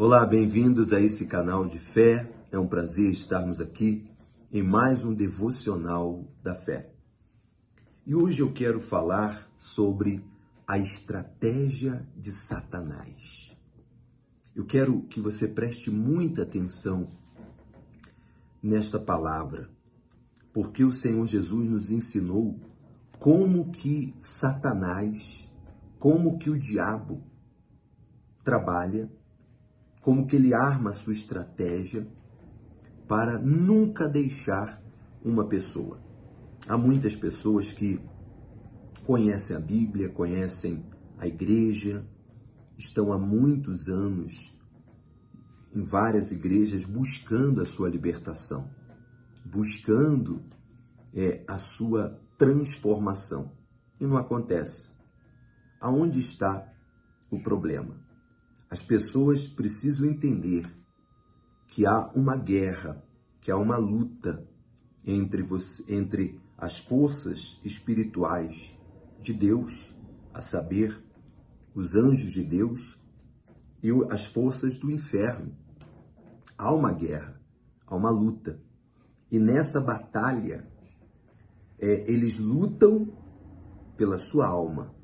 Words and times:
Olá, 0.00 0.24
bem-vindos 0.24 0.92
a 0.92 1.00
esse 1.00 1.26
canal 1.26 1.66
de 1.66 1.80
fé. 1.80 2.32
É 2.52 2.56
um 2.56 2.68
prazer 2.68 3.10
estarmos 3.10 3.60
aqui 3.60 4.08
em 4.52 4.62
mais 4.62 5.02
um 5.02 5.12
devocional 5.12 6.24
da 6.40 6.54
fé. 6.54 6.94
E 8.06 8.14
hoje 8.14 8.40
eu 8.40 8.52
quero 8.52 8.80
falar 8.80 9.50
sobre 9.58 10.24
a 10.68 10.78
estratégia 10.78 12.08
de 12.16 12.30
Satanás. 12.30 13.52
Eu 14.54 14.64
quero 14.64 15.02
que 15.08 15.20
você 15.20 15.48
preste 15.48 15.90
muita 15.90 16.42
atenção 16.42 17.10
nesta 18.62 19.00
palavra, 19.00 19.68
porque 20.52 20.84
o 20.84 20.92
Senhor 20.92 21.26
Jesus 21.26 21.68
nos 21.68 21.90
ensinou 21.90 22.60
como 23.18 23.72
que 23.72 24.14
Satanás, 24.20 25.50
como 25.98 26.38
que 26.38 26.50
o 26.50 26.56
diabo 26.56 27.20
trabalha 28.44 29.10
como 30.02 30.26
que 30.26 30.36
ele 30.36 30.54
arma 30.54 30.90
a 30.90 30.94
sua 30.94 31.12
estratégia 31.12 32.06
para 33.06 33.38
nunca 33.38 34.08
deixar 34.08 34.82
uma 35.24 35.46
pessoa. 35.48 36.00
Há 36.68 36.76
muitas 36.76 37.16
pessoas 37.16 37.72
que 37.72 38.00
conhecem 39.06 39.56
a 39.56 39.60
Bíblia, 39.60 40.10
conhecem 40.10 40.84
a 41.18 41.26
igreja, 41.26 42.06
estão 42.76 43.12
há 43.12 43.18
muitos 43.18 43.88
anos 43.88 44.54
em 45.74 45.82
várias 45.82 46.30
igrejas 46.32 46.84
buscando 46.84 47.60
a 47.60 47.64
sua 47.64 47.88
libertação, 47.88 48.70
buscando 49.44 50.42
é, 51.14 51.44
a 51.48 51.58
sua 51.58 52.20
transformação. 52.38 53.52
E 54.00 54.06
não 54.06 54.16
acontece. 54.16 54.96
Aonde 55.80 56.20
está 56.20 56.70
o 57.30 57.42
problema? 57.42 58.07
As 58.70 58.82
pessoas 58.82 59.46
precisam 59.46 60.06
entender 60.06 60.70
que 61.68 61.86
há 61.86 62.10
uma 62.14 62.36
guerra, 62.36 63.02
que 63.40 63.50
há 63.50 63.56
uma 63.56 63.78
luta 63.78 64.46
entre, 65.04 65.42
você, 65.42 65.94
entre 65.94 66.38
as 66.56 66.78
forças 66.78 67.58
espirituais 67.64 68.76
de 69.22 69.32
Deus, 69.32 69.94
a 70.34 70.42
saber, 70.42 71.02
os 71.74 71.94
anjos 71.94 72.30
de 72.30 72.44
Deus, 72.44 72.98
e 73.82 73.90
as 74.10 74.26
forças 74.26 74.76
do 74.76 74.90
inferno. 74.90 75.56
Há 76.56 76.74
uma 76.74 76.92
guerra, 76.92 77.40
há 77.86 77.96
uma 77.96 78.10
luta. 78.10 78.60
E 79.30 79.38
nessa 79.38 79.80
batalha, 79.80 80.68
é, 81.78 82.12
eles 82.12 82.38
lutam 82.38 83.16
pela 83.96 84.18
sua 84.18 84.46
alma, 84.46 84.94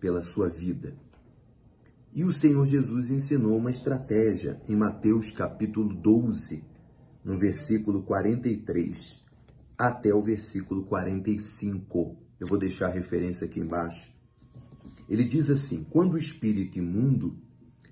pela 0.00 0.22
sua 0.22 0.48
vida. 0.48 0.96
E 2.14 2.22
o 2.22 2.30
Senhor 2.30 2.64
Jesus 2.64 3.10
ensinou 3.10 3.56
uma 3.56 3.72
estratégia 3.72 4.62
em 4.68 4.76
Mateus 4.76 5.32
capítulo 5.32 5.92
12, 5.92 6.64
no 7.24 7.36
versículo 7.36 8.04
43 8.04 9.20
até 9.76 10.14
o 10.14 10.22
versículo 10.22 10.84
45. 10.84 12.16
Eu 12.38 12.46
vou 12.46 12.56
deixar 12.56 12.86
a 12.86 12.92
referência 12.92 13.46
aqui 13.48 13.58
embaixo. 13.58 14.14
Ele 15.08 15.24
diz 15.24 15.50
assim: 15.50 15.82
Quando 15.90 16.14
o 16.14 16.18
espírito 16.18 16.78
imundo 16.78 17.36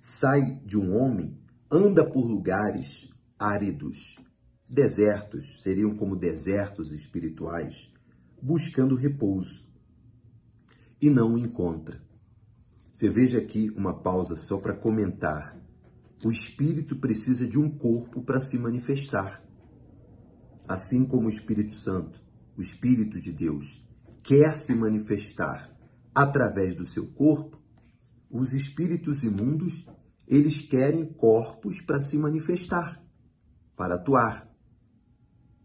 sai 0.00 0.54
de 0.64 0.78
um 0.78 0.94
homem, 0.94 1.36
anda 1.68 2.08
por 2.08 2.24
lugares 2.24 3.10
áridos, 3.36 4.20
desertos, 4.68 5.60
seriam 5.64 5.96
como 5.96 6.14
desertos 6.14 6.92
espirituais, 6.92 7.92
buscando 8.40 8.94
repouso, 8.94 9.68
e 11.00 11.10
não 11.10 11.34
o 11.34 11.38
encontra. 11.38 12.11
Você 12.92 13.08
veja 13.08 13.38
aqui 13.38 13.70
uma 13.70 13.94
pausa 14.02 14.36
só 14.36 14.58
para 14.58 14.76
comentar. 14.76 15.58
O 16.22 16.30
espírito 16.30 16.94
precisa 16.96 17.48
de 17.48 17.58
um 17.58 17.70
corpo 17.70 18.22
para 18.22 18.38
se 18.38 18.58
manifestar. 18.58 19.42
Assim 20.68 21.04
como 21.06 21.26
o 21.26 21.30
Espírito 21.30 21.74
Santo, 21.74 22.22
o 22.56 22.60
Espírito 22.60 23.18
de 23.18 23.32
Deus, 23.32 23.82
quer 24.22 24.54
se 24.54 24.74
manifestar 24.74 25.74
através 26.14 26.74
do 26.74 26.84
seu 26.84 27.06
corpo, 27.08 27.58
os 28.30 28.52
espíritos 28.52 29.24
imundos, 29.24 29.86
eles 30.28 30.60
querem 30.62 31.04
corpos 31.04 31.80
para 31.80 31.98
se 31.98 32.18
manifestar, 32.18 33.02
para 33.74 33.96
atuar. 33.96 34.48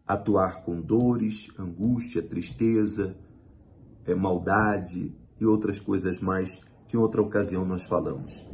Atuar 0.05 0.63
com 0.63 0.81
dores, 0.81 1.49
angústia, 1.59 2.25
tristeza, 2.25 3.17
é, 4.05 4.15
maldade 4.15 5.13
e 5.39 5.45
outras 5.45 5.79
coisas 5.79 6.19
mais 6.21 6.59
que 6.87 6.95
em 6.95 6.99
outra 6.99 7.21
ocasião 7.21 7.65
nós 7.65 7.83
falamos. 7.85 8.45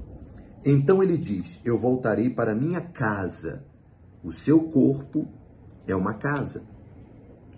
Então 0.65 1.03
ele 1.03 1.17
diz: 1.17 1.59
Eu 1.63 1.77
voltarei 1.77 2.29
para 2.29 2.55
minha 2.55 2.81
casa. 2.81 3.65
O 4.23 4.31
seu 4.31 4.69
corpo 4.69 5.27
é 5.85 5.95
uma 5.95 6.13
casa. 6.13 6.67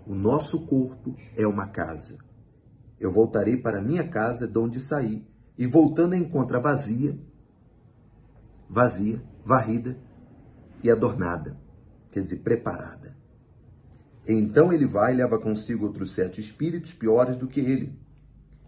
O 0.06 0.14
nosso 0.14 0.66
corpo 0.66 1.16
é 1.36 1.46
uma 1.46 1.68
casa. 1.68 2.18
Eu 2.98 3.10
voltarei 3.10 3.56
para 3.56 3.80
minha 3.80 4.08
casa 4.08 4.46
de 4.46 4.58
onde 4.58 4.80
saí, 4.80 5.26
e 5.58 5.66
voltando 5.66 6.14
encontra 6.14 6.60
vazia, 6.60 7.18
vazia, 8.68 9.22
varrida 9.44 9.98
e 10.82 10.90
adornada, 10.90 11.58
quer 12.10 12.20
dizer, 12.20 12.38
preparada. 12.38 13.16
Então 14.26 14.72
ele 14.72 14.86
vai 14.86 15.12
e 15.12 15.16
leva 15.16 15.38
consigo 15.38 15.86
outros 15.86 16.14
sete 16.14 16.40
espíritos 16.40 16.92
piores 16.92 17.36
do 17.36 17.46
que 17.46 17.60
ele, 17.60 17.98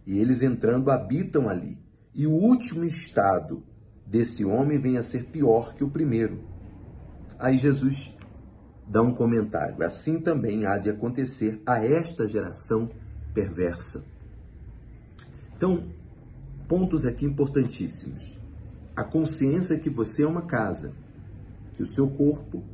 e 0.07 0.19
eles 0.19 0.43
entrando 0.43 0.91
habitam 0.91 1.49
ali 1.49 1.79
e 2.19 2.27
o 2.27 2.33
último 2.33 2.85
estado 2.85 3.63
desse 4.05 4.45
homem 4.45 4.77
vem 4.77 4.99
a 4.99 5.05
ser 5.05 5.27
pior 5.27 5.75
que 5.75 5.85
o 5.85 5.89
primeiro. 5.89 6.43
Aí 7.39 7.57
Jesus 7.57 8.13
dá 8.91 9.01
um 9.01 9.15
comentário: 9.15 9.81
assim 9.85 10.21
também 10.21 10.67
há 10.67 10.77
de 10.79 10.91
acontecer 10.91 11.63
a 11.65 11.79
esta 11.79 12.27
geração 12.27 12.91
perversa. 13.33 14.05
Então, 15.57 15.93
pontos 16.67 17.07
aqui 17.07 17.25
importantíssimos. 17.25 18.37
A 18.97 19.05
consciência 19.05 19.79
que 19.79 19.89
você 19.89 20.25
é 20.25 20.27
uma 20.27 20.43
casa, 20.43 20.97
que 21.75 21.85
o 21.85 21.87
seu 21.87 22.11
corpo, 22.11 22.65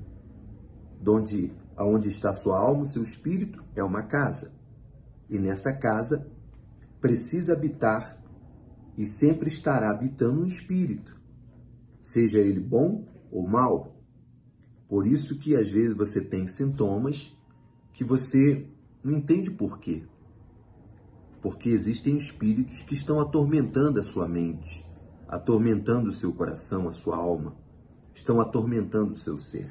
onde, 1.06 1.53
onde 1.76 2.09
está 2.09 2.32
sua 2.32 2.59
alma, 2.59 2.84
o 2.84 2.87
seu 2.87 3.03
espírito, 3.03 3.62
é 3.76 3.84
uma 3.84 4.05
casa. 4.05 4.55
E 5.28 5.38
nessa 5.38 5.71
casa 5.71 6.26
precisa 6.99 7.53
habitar 7.53 8.24
e 8.97 9.05
sempre 9.05 9.49
estará 9.49 9.91
habitando 9.91 10.43
um 10.43 10.47
espírito, 10.47 11.21
seja 12.00 12.38
ele 12.38 12.60
bom 12.60 13.06
ou 13.31 13.47
mal. 13.47 13.97
Por 14.88 15.06
isso 15.06 15.38
que 15.38 15.56
às 15.56 15.71
vezes 15.71 15.97
você 15.97 16.21
tem 16.21 16.47
sintomas 16.47 17.37
que 17.93 18.05
você 18.05 18.66
não 19.03 19.12
entende 19.12 19.50
por 19.50 19.78
quê. 19.78 20.05
Porque 21.43 21.69
existem 21.69 22.16
espíritos 22.16 22.82
que 22.82 22.94
estão 22.94 23.21
atormentando 23.21 24.00
a 24.00 24.03
sua 24.03 24.28
mente, 24.28 24.84
atormentando 25.28 26.09
o 26.09 26.12
seu 26.12 26.32
coração, 26.32 26.88
a 26.88 26.93
sua 26.93 27.16
alma, 27.16 27.56
estão 28.15 28.41
atormentando 28.41 29.12
o 29.12 29.16
seu 29.16 29.37
ser. 29.37 29.69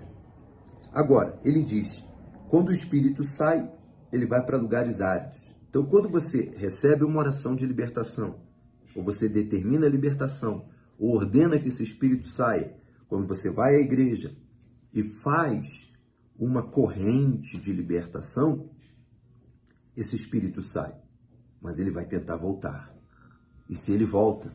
Agora, 0.91 1.40
ele 1.44 1.63
diz: 1.63 2.05
quando 2.50 2.69
o 2.69 2.73
espírito 2.73 3.23
sai, 3.23 3.72
ele 4.11 4.28
vai 4.28 4.45
para 4.45 4.57
lugares 4.57 5.01
áridos. 5.01 5.55
Então, 5.69 5.85
quando 5.85 6.07
você 6.07 6.53
recebe 6.55 7.03
uma 7.03 7.19
oração 7.19 7.55
de 7.55 7.66
libertação, 7.66 8.43
ou 8.96 9.04
você 9.04 9.28
determina 9.28 9.86
a 9.86 9.90
libertação, 9.90 10.70
ou 10.98 11.16
ordena 11.16 11.59
que 11.59 11.70
esse 11.70 11.84
espírito 11.84 12.28
saia, 12.28 12.76
quando 13.08 13.28
você 13.28 13.50
vai 13.50 13.76
à 13.76 13.80
igreja 13.80 14.36
e 14.94 15.02
faz 15.02 15.92
uma 16.38 16.64
corrente 16.64 17.58
de 17.58 17.72
libertação, 17.72 18.70
esse 19.96 20.16
espírito 20.16 20.62
sai, 20.62 20.96
mas 21.62 21.80
ele 21.80 21.92
vai 21.92 22.06
tentar 22.06 22.36
voltar. 22.36 22.94
E 23.70 23.76
se 23.76 23.92
ele 23.92 24.06
volta, 24.06 24.53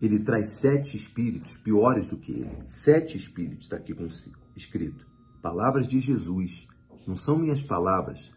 ele 0.00 0.20
traz 0.20 0.48
sete 0.48 0.96
espíritos 0.96 1.56
piores 1.56 2.08
do 2.08 2.16
que 2.16 2.32
ele. 2.32 2.64
Sete 2.66 3.16
espíritos 3.16 3.64
está 3.64 3.76
aqui 3.76 3.94
consigo, 3.94 4.38
escrito. 4.56 5.06
Palavras 5.40 5.86
de 5.86 6.00
Jesus, 6.00 6.66
não 7.06 7.16
são 7.16 7.38
minhas 7.38 7.62
palavras. 7.62 8.30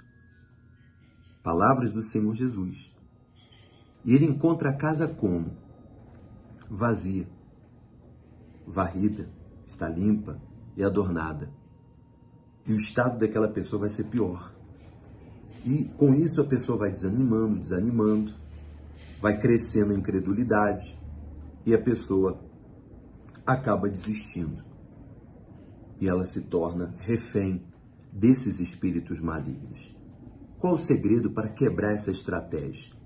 Palavras 1.43 1.91
do 1.91 2.01
Senhor 2.01 2.33
Jesus. 2.33 2.93
E 4.07 4.15
ele 4.15 4.25
encontra 4.25 4.69
a 4.69 4.73
casa 4.73 5.05
como? 5.05 5.51
Vazia, 6.69 7.27
varrida, 8.65 9.29
está 9.67 9.89
limpa 9.89 10.41
e 10.77 10.83
adornada. 10.83 11.51
E 12.65 12.71
o 12.71 12.77
estado 12.77 13.19
daquela 13.19 13.49
pessoa 13.49 13.81
vai 13.81 13.89
ser 13.89 14.05
pior. 14.05 14.53
E 15.65 15.91
com 15.97 16.13
isso 16.13 16.39
a 16.39 16.45
pessoa 16.45 16.77
vai 16.77 16.89
desanimando, 16.89 17.59
desanimando, 17.59 18.33
vai 19.21 19.37
crescendo 19.41 19.91
a 19.91 19.97
incredulidade 19.97 20.97
e 21.65 21.73
a 21.73 21.81
pessoa 21.81 22.39
acaba 23.45 23.89
desistindo. 23.89 24.63
E 25.99 26.07
ela 26.07 26.25
se 26.25 26.43
torna 26.43 26.95
refém 26.99 27.61
desses 28.13 28.61
espíritos 28.61 29.19
malignos. 29.19 29.93
Qual 30.59 30.75
o 30.75 30.77
segredo 30.77 31.31
para 31.31 31.49
quebrar 31.49 31.93
essa 31.93 32.09
estratégia? 32.09 32.96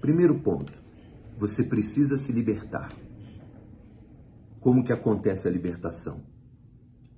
Primeiro 0.00 0.38
ponto, 0.38 0.72
você 1.36 1.64
precisa 1.64 2.16
se 2.16 2.30
libertar. 2.32 2.96
Como 4.60 4.84
que 4.84 4.92
acontece 4.92 5.48
a 5.48 5.50
libertação? 5.50 6.24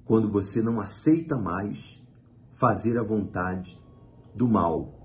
Quando 0.03 0.31
você 0.31 0.63
não 0.63 0.81
aceita 0.81 1.37
mais 1.37 2.03
fazer 2.53 2.99
a 2.99 3.03
vontade 3.03 3.79
do 4.35 4.49
mal. 4.49 4.99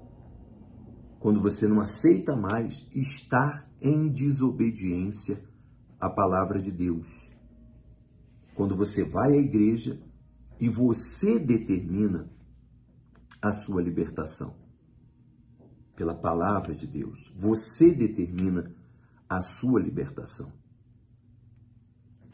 Quando 1.20 1.42
você 1.42 1.68
não 1.68 1.82
aceita 1.82 2.34
mais 2.34 2.88
estar 2.94 3.70
em 3.82 4.08
desobediência 4.08 5.44
à 6.00 6.10
palavra 6.10 6.62
de 6.62 6.72
Deus. 6.72 7.30
Quando 8.56 8.76
você 8.76 9.04
vai 9.04 9.34
à 9.34 9.38
igreja 9.38 10.02
e 10.62 10.70
você 10.70 11.38
determina 11.38 12.30
a 13.42 13.52
sua 13.52 13.82
libertação 13.82 14.65
pela 15.96 16.14
palavra 16.14 16.74
de 16.74 16.86
Deus. 16.86 17.32
Você 17.38 17.94
determina 17.94 18.72
a 19.30 19.42
sua 19.42 19.80
libertação. 19.80 20.52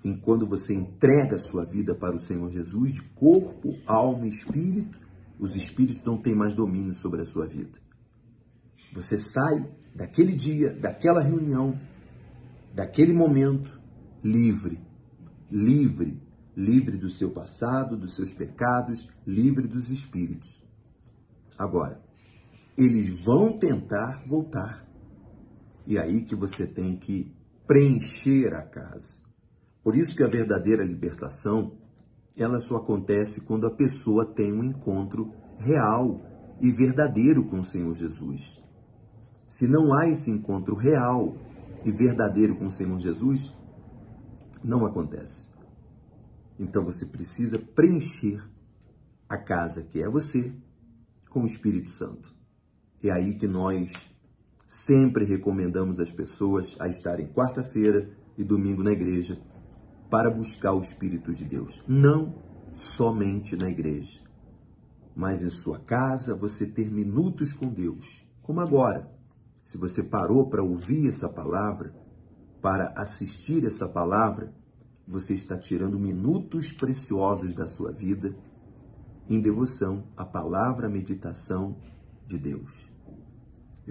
Enquanto 0.04 0.48
você 0.48 0.74
entrega 0.74 1.36
a 1.36 1.40
sua 1.40 1.64
vida 1.64 1.94
para 1.94 2.16
o 2.16 2.20
Senhor 2.20 2.50
Jesus, 2.50 2.94
de 2.94 3.02
corpo, 3.02 3.78
alma 3.86 4.26
e 4.26 4.30
espírito, 4.30 5.00
os 5.40 5.56
espíritos 5.56 6.04
não 6.04 6.22
têm 6.22 6.36
mais 6.36 6.56
domínio 6.56 6.94
sobre 6.94 7.22
a 7.22 7.26
sua 7.26 7.48
vida. 7.48 7.80
Você 8.94 9.18
sai 9.18 9.72
daquele 9.96 10.34
dia, 10.34 10.74
daquela 10.74 11.22
reunião, 11.22 11.80
daquele 12.74 13.14
momento, 13.14 13.80
livre, 14.24 14.80
livre, 15.50 16.22
livre 16.56 16.98
do 16.98 17.10
seu 17.10 17.32
passado, 17.32 17.96
dos 17.96 18.16
seus 18.16 18.34
pecados, 18.34 19.08
livre 19.26 19.68
dos 19.68 19.90
espíritos. 19.90 20.62
Agora, 21.58 22.02
eles 22.78 23.24
vão 23.24 23.58
tentar 23.58 24.24
voltar. 24.26 24.88
E 25.86 25.98
aí 25.98 26.24
que 26.24 26.36
você 26.36 26.66
tem 26.66 26.96
que 26.96 27.34
preencher 27.68 28.54
a 28.54 28.64
casa. 28.64 29.22
Por 29.84 29.96
isso 29.96 30.16
que 30.16 30.24
a 30.24 30.28
verdadeira 30.28 30.84
libertação, 30.84 31.78
ela 32.38 32.60
só 32.60 32.78
acontece 32.78 33.42
quando 33.42 33.66
a 33.66 33.72
pessoa 33.72 34.26
tem 34.26 34.54
um 34.54 34.64
encontro 34.64 35.34
real 35.58 36.22
e 36.60 36.72
verdadeiro 36.72 37.46
com 37.46 37.60
o 37.60 37.64
Senhor 37.64 37.94
Jesus. 37.94 38.62
Se 39.48 39.68
não 39.68 39.94
há 39.94 40.08
esse 40.08 40.30
encontro 40.30 40.76
real 40.76 41.36
e 41.84 41.92
verdadeiro 41.92 42.56
com 42.56 42.68
o 42.68 42.72
Senhor 42.72 42.98
Jesus, 43.00 43.54
não 44.64 44.86
acontece. 44.86 45.50
Então 46.60 46.86
você 46.86 47.06
precisa 47.06 47.58
preencher 47.58 48.44
a 49.28 49.38
casa 49.38 49.82
que 49.84 50.02
é 50.02 50.08
você 50.08 50.54
com 51.30 51.42
o 51.42 51.46
Espírito 51.46 51.90
Santo. 51.90 52.41
É 53.04 53.10
aí 53.10 53.34
que 53.34 53.48
nós 53.48 53.92
sempre 54.68 55.26
recomendamos 55.26 56.00
às 56.00 56.12
pessoas 56.12 56.76
a 56.80 56.88
estarem 56.88 57.28
quarta-feira 57.28 58.10
e 58.38 58.44
domingo 58.44 58.84
na 58.84 58.92
igreja 58.92 59.42
para 60.10 60.30
buscar 60.30 60.74
o 60.74 60.82
Espírito 60.82 61.34
de 61.34 61.46
Deus. 61.46 61.82
Não 61.88 62.36
somente 62.72 63.56
na 63.56 63.70
igreja, 63.70 64.22
mas 65.16 65.42
em 65.42 65.50
sua 65.50 65.80
casa 65.80 66.36
você 66.36 66.66
ter 66.66 66.92
minutos 66.92 67.54
com 67.54 67.68
Deus, 67.68 68.26
como 68.42 68.60
agora. 68.60 69.10
Se 69.66 69.78
você 69.78 70.04
parou 70.04 70.50
para 70.50 70.64
ouvir 70.64 71.08
essa 71.08 71.28
palavra, 71.30 71.94
para 72.62 72.94
assistir 72.96 73.66
essa 73.66 73.88
palavra, 73.88 74.54
você 75.08 75.34
está 75.34 75.58
tirando 75.58 76.00
minutos 76.00 76.72
preciosos 76.72 77.56
da 77.56 77.68
sua 77.68 77.92
vida 77.92 78.36
em 79.28 79.42
devoção 79.42 80.04
à 80.16 80.26
palavra, 80.26 80.90
meditação 80.90 81.78
de 82.28 82.38
Deus. 82.38 82.91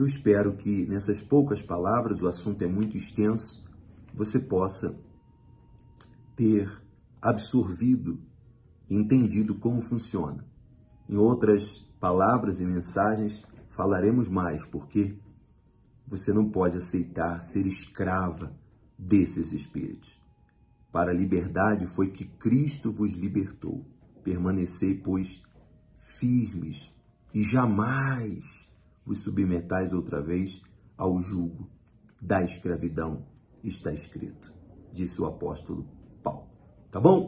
Eu 0.00 0.06
espero 0.06 0.56
que 0.56 0.86
nessas 0.86 1.20
poucas 1.20 1.60
palavras, 1.60 2.22
o 2.22 2.26
assunto 2.26 2.62
é 2.62 2.66
muito 2.66 2.96
extenso, 2.96 3.70
você 4.14 4.38
possa 4.38 4.98
ter 6.34 6.72
absorvido 7.20 8.18
entendido 8.88 9.56
como 9.56 9.82
funciona. 9.82 10.42
Em 11.06 11.16
outras 11.18 11.80
palavras 12.00 12.62
e 12.62 12.64
mensagens, 12.64 13.44
falaremos 13.68 14.26
mais, 14.26 14.64
porque 14.64 15.18
você 16.06 16.32
não 16.32 16.48
pode 16.48 16.78
aceitar 16.78 17.42
ser 17.42 17.66
escrava 17.66 18.58
desses 18.98 19.52
espíritos. 19.52 20.18
Para 20.90 21.10
a 21.10 21.14
liberdade 21.14 21.86
foi 21.86 22.10
que 22.10 22.24
Cristo 22.24 22.90
vos 22.90 23.12
libertou. 23.12 23.84
Permanecei, 24.24 24.94
pois, 24.94 25.42
firmes 25.98 26.90
e 27.34 27.42
jamais 27.42 28.69
os 29.04 29.22
submetais 29.22 29.92
outra 29.92 30.22
vez 30.22 30.60
ao 30.96 31.20
jugo 31.20 31.68
da 32.20 32.42
escravidão, 32.42 33.26
está 33.64 33.92
escrito, 33.92 34.52
disse 34.92 35.20
o 35.20 35.26
apóstolo 35.26 35.86
Paulo. 36.22 36.48
Tá 36.90 37.00
bom? 37.00 37.18